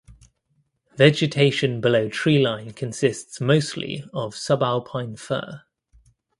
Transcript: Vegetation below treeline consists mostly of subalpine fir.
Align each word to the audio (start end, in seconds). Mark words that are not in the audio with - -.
Vegetation 0.95 1.79
below 1.79 2.09
treeline 2.09 2.75
consists 2.75 3.39
mostly 3.39 4.03
of 4.15 4.33
subalpine 4.33 5.15
fir. 5.19 5.61